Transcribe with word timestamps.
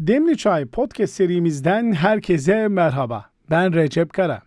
Demli 0.00 0.36
Çay 0.36 0.66
podcast 0.66 1.14
serimizden 1.14 1.92
herkese 1.92 2.68
merhaba. 2.68 3.30
Ben 3.50 3.74
Recep 3.74 4.12
Kara. 4.12 4.42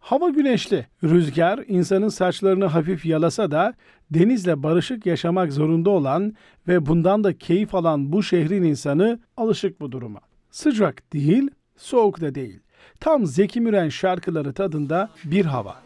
Hava 0.00 0.28
güneşli, 0.28 0.86
rüzgar 1.04 1.64
insanın 1.68 2.08
saçlarını 2.08 2.64
hafif 2.64 3.06
yalasa 3.06 3.50
da 3.50 3.74
denizle 4.10 4.62
barışık 4.62 5.06
yaşamak 5.06 5.52
zorunda 5.52 5.90
olan 5.90 6.34
ve 6.68 6.86
bundan 6.86 7.24
da 7.24 7.38
keyif 7.38 7.74
alan 7.74 8.12
bu 8.12 8.22
şehrin 8.22 8.62
insanı 8.62 9.20
alışık 9.36 9.80
bu 9.80 9.92
duruma. 9.92 10.20
Sıcak 10.50 11.12
değil, 11.12 11.50
soğuk 11.76 12.20
da 12.20 12.34
değil. 12.34 12.60
Tam 13.00 13.26
Zeki 13.26 13.60
Müren 13.60 13.88
şarkıları 13.88 14.52
tadında 14.52 15.08
bir 15.24 15.44
hava. 15.44 15.76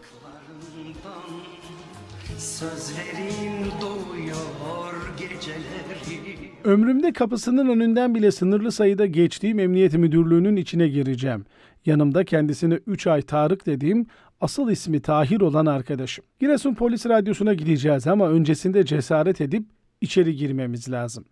Sözlerim 2.38 3.64
doyuyor 3.80 5.16
geceleri. 5.18 6.50
Ömrümde 6.64 7.12
kapısının 7.12 7.68
önünden 7.68 8.14
bile 8.14 8.30
sınırlı 8.30 8.72
sayıda 8.72 9.06
geçtiğim 9.06 9.58
emniyet 9.58 9.94
müdürlüğünün 9.94 10.56
içine 10.56 10.88
gireceğim. 10.88 11.44
Yanımda 11.86 12.24
kendisine 12.24 12.74
3 12.86 13.06
ay 13.06 13.22
Tarık 13.22 13.66
dediğim 13.66 14.06
asıl 14.40 14.70
ismi 14.70 15.00
Tahir 15.00 15.40
olan 15.40 15.66
arkadaşım. 15.66 16.24
Giresun 16.40 16.74
Polis 16.74 17.06
Radyosu'na 17.06 17.54
gideceğiz 17.54 18.06
ama 18.06 18.28
öncesinde 18.28 18.84
cesaret 18.84 19.40
edip 19.40 19.66
içeri 20.00 20.36
girmemiz 20.36 20.90
lazım. 20.90 21.24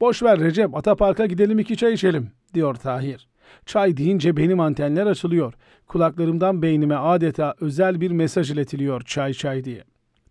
Boş 0.00 0.22
ver 0.22 0.40
Recep, 0.40 0.76
Atapark'a 0.76 1.26
gidelim 1.26 1.58
iki 1.58 1.76
çay 1.76 1.92
içelim, 1.92 2.30
diyor 2.54 2.74
Tahir. 2.74 3.28
Çay 3.66 3.96
deyince 3.96 4.36
benim 4.36 4.60
antenler 4.60 5.06
açılıyor. 5.06 5.54
Kulaklarımdan 5.86 6.62
beynime 6.62 6.94
adeta 6.94 7.54
özel 7.60 8.00
bir 8.00 8.10
mesaj 8.10 8.50
iletiliyor 8.50 9.00
çay 9.00 9.32
çay 9.32 9.64
diye. 9.64 9.84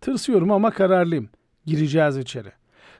Tırsıyorum 0.04 0.50
ama 0.50 0.70
kararlıyım. 0.70 1.28
Gireceğiz 1.66 2.16
içeri. 2.16 2.48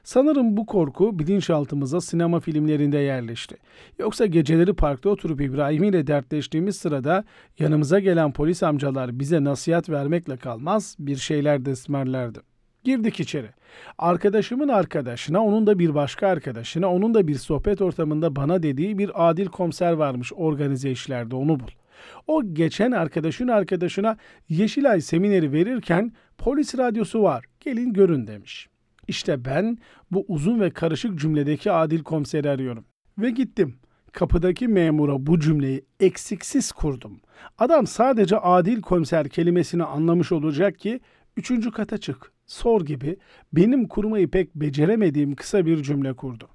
Sanırım 0.03 0.57
bu 0.57 0.65
korku 0.65 1.19
bilinçaltımıza 1.19 2.01
sinema 2.01 2.39
filmlerinde 2.39 2.97
yerleşti. 2.97 3.57
Yoksa 3.99 4.25
geceleri 4.25 4.73
parkta 4.73 5.09
oturup 5.09 5.41
İbrahim 5.41 5.83
ile 5.83 6.07
dertleştiğimiz 6.07 6.75
sırada 6.75 7.23
yanımıza 7.59 7.99
gelen 7.99 8.33
polis 8.33 8.63
amcalar 8.63 9.19
bize 9.19 9.43
nasihat 9.43 9.89
vermekle 9.89 10.37
kalmaz 10.37 10.95
bir 10.99 11.15
şeyler 11.15 11.65
de. 11.65 12.39
Girdik 12.83 13.19
içeri. 13.19 13.49
Arkadaşımın 13.97 14.67
arkadaşına, 14.67 15.45
onun 15.45 15.67
da 15.67 15.79
bir 15.79 15.95
başka 15.95 16.27
arkadaşına, 16.27 16.91
onun 16.91 17.13
da 17.13 17.27
bir 17.27 17.35
sohbet 17.35 17.81
ortamında 17.81 18.35
bana 18.35 18.63
dediği 18.63 18.97
bir 18.97 19.29
adil 19.29 19.45
komiser 19.45 19.93
varmış 19.93 20.33
organize 20.35 20.91
işlerde 20.91 21.35
onu 21.35 21.59
bul. 21.59 21.84
O 22.27 22.53
geçen 22.53 22.91
arkadaşın 22.91 23.47
arkadaşına 23.47 24.17
Yeşilay 24.49 25.01
semineri 25.01 25.51
verirken 25.51 26.11
polis 26.37 26.77
radyosu 26.77 27.23
var 27.23 27.45
gelin 27.59 27.93
görün 27.93 28.27
demiş. 28.27 28.67
İşte 29.07 29.45
ben 29.45 29.77
bu 30.11 30.25
uzun 30.27 30.59
ve 30.59 30.69
karışık 30.69 31.19
cümledeki 31.19 31.71
adil 31.71 32.03
komiseri 32.03 32.49
arıyorum. 32.49 32.85
Ve 33.17 33.29
gittim. 33.29 33.75
Kapıdaki 34.11 34.67
memura 34.67 35.25
bu 35.25 35.39
cümleyi 35.39 35.85
eksiksiz 35.99 36.71
kurdum. 36.71 37.19
Adam 37.57 37.87
sadece 37.87 38.37
adil 38.37 38.81
komiser 38.81 39.29
kelimesini 39.29 39.83
anlamış 39.83 40.31
olacak 40.31 40.79
ki 40.79 40.99
üçüncü 41.37 41.71
kata 41.71 41.97
çık, 41.97 42.31
sor 42.45 42.85
gibi 42.85 43.17
benim 43.53 43.87
kurmayı 43.87 44.31
pek 44.31 44.55
beceremediğim 44.55 45.35
kısa 45.35 45.65
bir 45.65 45.83
cümle 45.83 46.13
kurdu. 46.13 46.49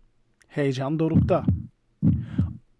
Heyecan 0.48 0.98
dorukta. 0.98 1.44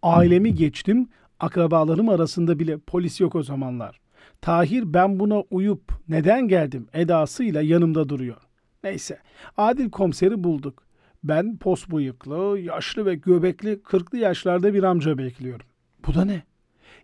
Ailemi 0.02 0.54
geçtim, 0.54 1.08
akrabalarım 1.40 2.08
arasında 2.08 2.58
bile 2.58 2.78
polis 2.78 3.20
yok 3.20 3.34
o 3.34 3.42
zamanlar. 3.42 4.00
Tahir 4.40 4.94
ben 4.94 5.20
buna 5.20 5.40
uyup 5.40 5.92
neden 6.08 6.48
geldim 6.48 6.86
edasıyla 6.92 7.62
yanımda 7.62 8.08
duruyor. 8.08 8.36
Neyse, 8.84 9.18
Adil 9.56 9.90
komiseri 9.90 10.44
bulduk. 10.44 10.82
Ben 11.24 11.56
pos 11.56 11.88
bıyıklı, 11.88 12.58
yaşlı 12.58 13.06
ve 13.06 13.14
göbekli 13.14 13.72
40'lı 13.72 14.18
yaşlarda 14.18 14.74
bir 14.74 14.82
amca 14.82 15.18
bekliyorum. 15.18 15.66
Bu 16.06 16.14
da 16.14 16.24
ne? 16.24 16.42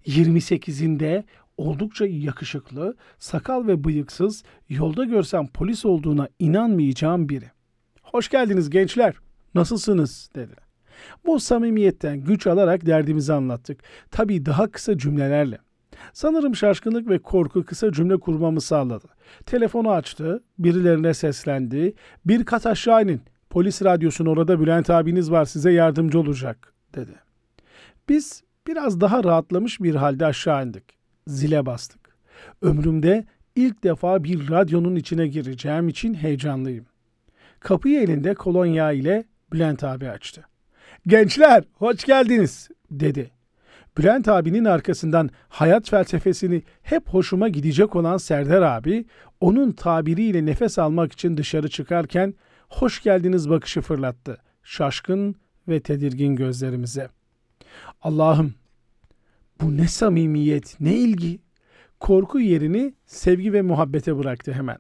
28'inde 0.07 1.25
oldukça 1.57 2.07
yakışıklı, 2.07 2.97
sakal 3.19 3.67
ve 3.67 3.85
bıyıksız, 3.85 4.45
yolda 4.69 5.05
görsem 5.05 5.47
polis 5.47 5.85
olduğuna 5.85 6.29
inanmayacağım 6.39 7.29
biri. 7.29 7.51
Hoş 8.03 8.29
geldiniz 8.29 8.71
gençler, 8.71 9.15
nasılsınız 9.55 10.31
dedi. 10.35 10.66
Bu 11.27 11.41
samimiyetten 11.41 12.21
güç 12.21 12.47
alarak 12.47 12.87
derdimizi 12.87 13.33
anlattık. 13.33 13.81
Tabii 14.11 14.47
daha 14.47 14.71
kısa 14.71 14.99
cümlelerle. 14.99 15.59
Sanırım 16.13 16.57
şaşkınlık 16.57 17.09
ve 17.09 17.19
korku 17.19 17.65
kısa 17.65 17.93
cümle 17.93 18.17
kurmamı 18.17 18.61
sağladı. 18.61 19.07
Telefonu 19.47 19.91
açtı, 19.91 20.43
birilerine 20.59 21.15
seslendi. 21.15 21.95
Bir 22.25 22.45
kat 22.45 22.67
aşağı 22.67 23.03
inin. 23.03 23.21
Polis 23.51 23.83
radyosunun 23.83 24.31
orada 24.31 24.61
Bülent 24.61 24.91
abiniz 24.91 25.31
var 25.31 25.45
size 25.45 25.73
yardımcı 25.73 26.21
olacak 26.21 26.75
dedi. 26.95 27.13
Biz 28.09 28.43
biraz 28.67 29.01
daha 29.01 29.25
rahatlamış 29.25 29.81
bir 29.81 29.95
halde 29.95 30.27
aşağı 30.27 30.67
indik. 30.67 30.85
Zile 31.27 31.67
bastık. 31.67 32.17
Ömrümde 32.63 33.25
ilk 33.57 33.85
defa 33.85 34.25
bir 34.25 34.51
radyonun 34.51 34.97
içine 34.97 35.27
gireceğim 35.27 35.89
için 35.89 36.15
heyecanlıyım. 36.15 36.87
Kapıyı 37.61 38.01
elinde 38.01 38.35
kolonya 38.35 38.93
ile 38.93 39.25
Bülent 39.53 39.85
abi 39.85 40.09
açtı. 40.09 40.45
Gençler 41.07 41.65
hoş 41.75 42.05
geldiniz 42.05 42.69
dedi. 42.91 43.31
Bülent 43.99 44.29
abinin 44.29 44.65
arkasından 44.65 45.31
hayat 45.49 45.91
felsefesini 45.91 46.63
hep 46.83 47.09
hoşuma 47.09 47.49
gidecek 47.49 47.97
olan 47.97 48.17
Serdar 48.17 48.63
abi, 48.63 49.05
onun 49.41 49.73
tabiriyle 49.73 50.47
nefes 50.47 50.79
almak 50.79 51.13
için 51.13 51.37
dışarı 51.37 51.69
çıkarken 51.69 52.35
hoş 52.69 53.03
geldiniz 53.03 53.51
bakışı 53.51 53.81
fırlattı. 53.81 54.39
Şaşkın 54.63 55.35
ve 55.69 55.81
tedirgin 55.81 56.37
gözlerimize. 56.37 57.09
Allah'ım 58.03 58.55
bu 59.61 59.77
ne 59.77 59.89
samimiyet, 59.89 60.81
ne 60.81 60.95
ilgi. 60.95 61.39
Korku 62.01 62.41
yerini 62.41 62.95
sevgi 63.07 63.53
ve 63.53 63.63
muhabbete 63.63 64.19
bıraktı 64.19 64.53
hemen. 64.53 64.79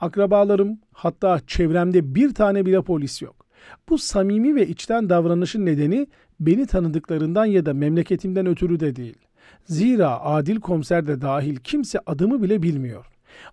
Akrabalarım 0.00 0.78
hatta 0.92 1.40
çevremde 1.46 2.14
bir 2.14 2.34
tane 2.34 2.66
bile 2.66 2.82
polis 2.82 3.22
yok. 3.22 3.47
Bu 3.88 3.98
samimi 3.98 4.54
ve 4.54 4.66
içten 4.66 5.08
davranışın 5.08 5.66
nedeni 5.66 6.06
beni 6.40 6.66
tanıdıklarından 6.66 7.44
ya 7.44 7.66
da 7.66 7.74
memleketimden 7.74 8.46
ötürü 8.46 8.80
de 8.80 8.96
değil. 8.96 9.18
Zira 9.64 10.20
adil 10.20 10.60
komiser 10.60 11.06
de 11.06 11.20
dahil 11.20 11.56
kimse 11.56 11.98
adımı 12.06 12.42
bile 12.42 12.62
bilmiyor. 12.62 13.06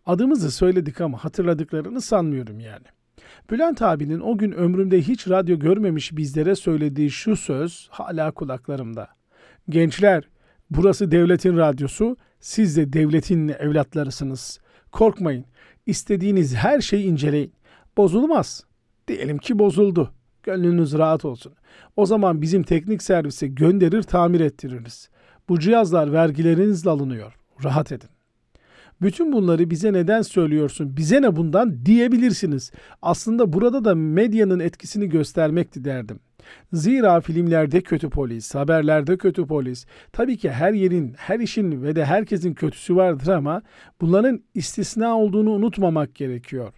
Adımızı 0.06 0.52
söyledik 0.52 1.02
ama 1.02 1.24
hatırladıklarını 1.24 2.02
sanmıyorum 2.02 2.60
yani. 2.60 2.86
Bülent 3.52 3.82
abinin 3.82 4.20
o 4.20 4.38
gün 4.38 4.52
ömrümde 4.52 5.02
hiç 5.02 5.28
radyo 5.30 5.60
görmemiş 5.60 6.18
bizlere 6.18 6.56
söylediği 6.56 7.12
şu 7.12 7.36
söz 7.36 7.88
hala 7.92 8.32
kulaklarımda. 8.32 9.08
Gençler, 9.70 10.30
burası 10.70 11.12
devletin 11.12 11.58
radyosu, 11.58 12.18
siz 12.40 12.78
de 12.78 12.94
devletin 12.94 13.48
evlatlarısınız. 13.48 14.60
Korkmayın, 14.92 15.46
istediğiniz 15.86 16.56
her 16.56 16.82
şeyi 16.82 17.06
inceleyin. 17.06 17.54
Bozulmaz. 17.98 18.64
Diyelim 19.08 19.38
ki 19.38 19.60
bozuldu. 19.60 20.12
Gönlünüz 20.44 20.94
rahat 20.94 21.26
olsun. 21.26 21.54
O 21.96 22.06
zaman 22.06 22.42
bizim 22.42 22.64
teknik 22.64 23.04
servise 23.04 23.48
gönderir 23.48 24.04
tamir 24.04 24.40
ettiririz. 24.40 25.10
Bu 25.50 25.60
cihazlar 25.60 26.14
vergilerinizle 26.14 26.90
alınıyor. 26.90 27.34
Rahat 27.64 27.92
edin. 27.92 28.10
Bütün 29.02 29.32
bunları 29.32 29.70
bize 29.70 29.94
neden 29.94 30.22
söylüyorsun? 30.22 30.98
Bize 30.98 31.22
ne 31.22 31.36
bundan 31.36 31.86
diyebilirsiniz. 31.86 32.72
Aslında 33.02 33.54
burada 33.54 33.86
da 33.86 33.96
medyanın 33.96 34.60
etkisini 34.60 35.10
göstermekti 35.10 35.86
derdim. 35.86 36.20
Zira 36.74 37.22
filmlerde 37.22 37.82
kötü 37.82 38.10
polis, 38.10 38.56
haberlerde 38.56 39.18
kötü 39.18 39.48
polis. 39.48 39.86
Tabii 40.14 40.38
ki 40.38 40.52
her 40.52 40.74
yerin, 40.74 41.14
her 41.18 41.40
işin 41.40 41.84
ve 41.84 41.96
de 41.96 42.06
herkesin 42.06 42.54
kötüsü 42.54 42.96
vardır 42.96 43.28
ama 43.28 43.62
bunların 44.02 44.44
istisna 44.54 45.18
olduğunu 45.20 45.52
unutmamak 45.52 46.16
gerekiyor. 46.16 46.74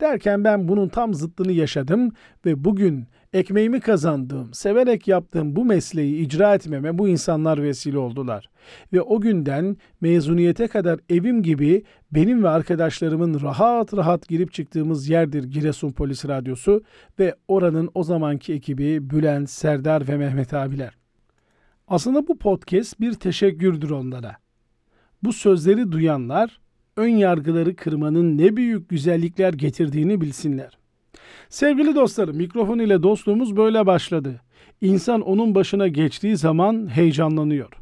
Derken 0.00 0.44
ben 0.44 0.68
bunun 0.68 0.88
tam 0.88 1.14
zıttını 1.14 1.52
yaşadım 1.52 2.12
ve 2.46 2.64
bugün 2.64 3.06
ekmeğimi 3.32 3.80
kazandığım, 3.80 4.54
severek 4.54 5.08
yaptığım 5.08 5.56
bu 5.56 5.64
mesleği 5.64 6.26
icra 6.26 6.54
etmeme 6.54 6.98
bu 6.98 7.08
insanlar 7.08 7.62
vesile 7.62 7.98
oldular. 7.98 8.50
Ve 8.92 9.02
o 9.02 9.20
günden 9.20 9.76
mezuniyete 10.00 10.68
kadar 10.68 11.00
evim 11.08 11.42
gibi 11.42 11.82
benim 12.10 12.42
ve 12.44 12.48
arkadaşlarımın 12.48 13.40
rahat 13.40 13.94
rahat 13.94 14.28
girip 14.28 14.52
çıktığımız 14.52 15.08
yerdir 15.08 15.44
Giresun 15.44 15.90
Polis 15.90 16.24
Radyosu 16.28 16.82
ve 17.18 17.34
oranın 17.48 17.90
o 17.94 18.02
zamanki 18.02 18.52
ekibi 18.52 19.10
Bülent, 19.10 19.50
Serdar 19.50 20.08
ve 20.08 20.16
Mehmet 20.16 20.54
abiler. 20.54 20.98
Aslında 21.88 22.28
bu 22.28 22.38
podcast 22.38 23.00
bir 23.00 23.12
teşekkürdür 23.12 23.90
onlara. 23.90 24.36
Bu 25.22 25.32
sözleri 25.32 25.92
duyanlar 25.92 26.60
ön 26.98 27.08
yargıları 27.08 27.76
kırmanın 27.76 28.38
ne 28.38 28.56
büyük 28.56 28.88
güzellikler 28.88 29.52
getirdiğini 29.52 30.20
bilsinler. 30.20 30.78
Sevgili 31.48 31.94
dostlarım, 31.94 32.36
mikrofon 32.36 32.78
ile 32.78 33.02
dostluğumuz 33.02 33.56
böyle 33.56 33.86
başladı. 33.86 34.40
İnsan 34.80 35.20
onun 35.20 35.54
başına 35.54 35.88
geçtiği 35.88 36.36
zaman 36.36 36.88
heyecanlanıyor. 36.94 37.72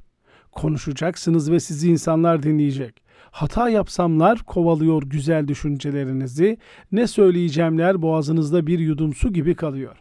Konuşacaksınız 0.52 1.50
ve 1.52 1.60
sizi 1.60 1.90
insanlar 1.90 2.42
dinleyecek. 2.42 3.02
Hata 3.30 3.68
yapsamlar 3.68 4.38
kovalıyor 4.38 5.02
güzel 5.02 5.48
düşüncelerinizi, 5.48 6.58
ne 6.92 7.06
söyleyeceğimler 7.06 8.02
boğazınızda 8.02 8.66
bir 8.66 8.78
yudum 8.78 9.14
su 9.14 9.32
gibi 9.32 9.54
kalıyor. 9.54 9.96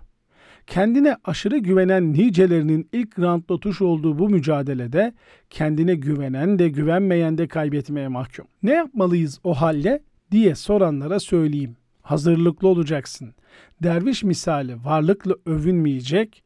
Kendine 0.68 1.18
aşırı 1.24 1.58
güvenen 1.58 2.14
nicelerinin 2.14 2.90
ilk 2.94 3.20
roundda 3.20 3.60
tuş 3.60 3.82
olduğu 3.82 4.20
bu 4.20 4.30
mücadelede 4.30 5.14
kendine 5.50 5.96
güvenen 5.96 6.60
de 6.60 6.70
güvenmeyen 6.70 7.38
de 7.38 7.48
kaybetmeye 7.48 8.08
mahkum. 8.08 8.48
Ne 8.64 8.74
yapmalıyız 8.74 9.40
o 9.44 9.54
halde 9.54 10.04
diye 10.32 10.56
soranlara 10.56 11.20
söyleyeyim. 11.20 11.76
Hazırlıklı 12.02 12.68
olacaksın. 12.68 13.34
Derviş 13.84 14.24
misali 14.24 14.86
varlıkla 14.86 15.36
övünmeyecek, 15.46 16.44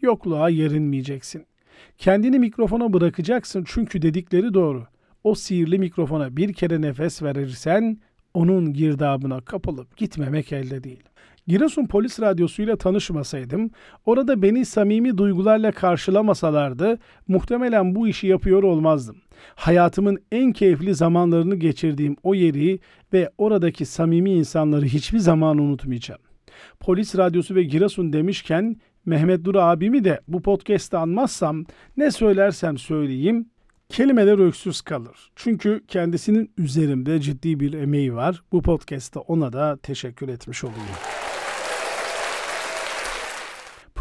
yokluğa 0.00 0.48
yerinmeyeceksin. 0.48 1.46
Kendini 1.98 2.38
mikrofona 2.38 2.92
bırakacaksın 2.92 3.64
çünkü 3.66 4.02
dedikleri 4.02 4.54
doğru. 4.54 4.86
O 5.24 5.34
sihirli 5.34 5.78
mikrofona 5.78 6.36
bir 6.36 6.52
kere 6.52 6.80
nefes 6.80 7.22
verirsen 7.22 7.98
onun 8.34 8.72
girdabına 8.72 9.40
kapılıp 9.40 9.96
gitmemek 9.96 10.52
elde 10.52 10.84
değil. 10.84 11.02
Giresun 11.46 11.86
Polis 11.86 12.20
Radyosu 12.20 12.62
ile 12.62 12.76
tanışmasaydım, 12.76 13.70
orada 14.06 14.42
beni 14.42 14.64
samimi 14.64 15.18
duygularla 15.18 15.72
karşılamasalardı 15.72 16.98
muhtemelen 17.28 17.94
bu 17.94 18.08
işi 18.08 18.26
yapıyor 18.26 18.62
olmazdım. 18.62 19.16
Hayatımın 19.54 20.18
en 20.32 20.52
keyifli 20.52 20.94
zamanlarını 20.94 21.54
geçirdiğim 21.56 22.16
o 22.22 22.34
yeri 22.34 22.78
ve 23.12 23.30
oradaki 23.38 23.86
samimi 23.86 24.30
insanları 24.30 24.84
hiçbir 24.84 25.18
zaman 25.18 25.58
unutmayacağım. 25.58 26.20
Polis 26.80 27.16
Radyosu 27.16 27.54
ve 27.54 27.62
Giresun 27.62 28.12
demişken 28.12 28.76
Mehmet 29.06 29.44
Dur 29.44 29.54
abimi 29.54 30.04
de 30.04 30.20
bu 30.28 30.42
podcast'te 30.42 30.96
anmazsam 30.96 31.64
ne 31.96 32.10
söylersem 32.10 32.78
söyleyeyim 32.78 33.46
kelimeler 33.88 34.38
öksüz 34.38 34.80
kalır. 34.80 35.30
Çünkü 35.36 35.84
kendisinin 35.88 36.52
üzerimde 36.58 37.20
ciddi 37.20 37.60
bir 37.60 37.72
emeği 37.72 38.14
var. 38.14 38.42
Bu 38.52 38.62
podcast'ta 38.62 39.20
ona 39.20 39.52
da 39.52 39.78
teşekkür 39.82 40.28
etmiş 40.28 40.64
olayım. 40.64 40.96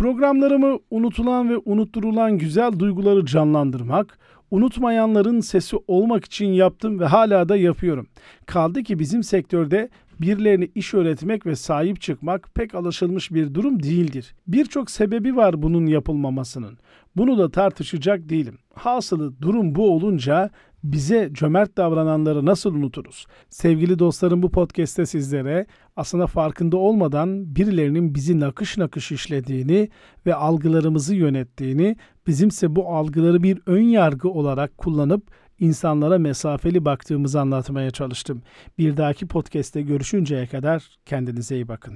Programlarımı 0.01 0.79
unutulan 0.91 1.49
ve 1.49 1.57
unutturulan 1.65 2.37
güzel 2.37 2.79
duyguları 2.79 3.25
canlandırmak, 3.25 4.19
unutmayanların 4.51 5.39
sesi 5.39 5.77
olmak 5.87 6.25
için 6.25 6.45
yaptım 6.45 6.99
ve 6.99 7.05
hala 7.05 7.49
da 7.49 7.57
yapıyorum. 7.57 8.07
Kaldı 8.45 8.83
ki 8.83 8.99
bizim 8.99 9.23
sektörde 9.23 9.89
birilerine 10.21 10.67
iş 10.75 10.93
öğretmek 10.93 11.45
ve 11.45 11.55
sahip 11.55 12.01
çıkmak 12.01 12.55
pek 12.55 12.75
alışılmış 12.75 13.31
bir 13.31 13.53
durum 13.53 13.83
değildir. 13.83 14.35
Birçok 14.47 14.91
sebebi 14.91 15.35
var 15.35 15.61
bunun 15.61 15.85
yapılmamasının. 15.85 16.77
Bunu 17.15 17.37
da 17.37 17.51
tartışacak 17.51 18.29
değilim. 18.29 18.57
Hasılı 18.73 19.41
durum 19.41 19.75
bu 19.75 19.95
olunca 19.95 20.49
bize 20.83 21.29
cömert 21.33 21.77
davrananları 21.77 22.45
nasıl 22.45 22.75
unuturuz? 22.75 23.25
Sevgili 23.49 23.99
dostlarım 23.99 24.43
bu 24.43 24.51
podcast'te 24.51 25.05
sizlere 25.05 25.65
aslında 25.95 26.27
farkında 26.27 26.77
olmadan 26.77 27.55
birilerinin 27.55 28.15
bizi 28.15 28.39
nakış 28.39 28.77
nakış 28.77 29.11
işlediğini 29.11 29.89
ve 30.25 30.35
algılarımızı 30.35 31.15
yönettiğini, 31.15 31.95
bizimse 32.27 32.75
bu 32.75 32.87
algıları 32.87 33.43
bir 33.43 33.59
ön 33.65 33.83
yargı 33.83 34.29
olarak 34.29 34.77
kullanıp 34.77 35.23
insanlara 35.61 36.19
mesafeli 36.19 36.85
baktığımızı 36.85 37.41
anlatmaya 37.41 37.91
çalıştım. 37.91 38.41
Bir 38.77 38.97
dahaki 38.97 39.27
podcast'te 39.27 39.81
görüşünceye 39.81 40.47
kadar 40.47 40.83
kendinize 41.05 41.55
iyi 41.55 41.67
bakın. 41.67 41.93